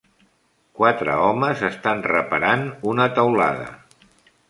[0.79, 3.73] Quatre homes estan reparant una teulada.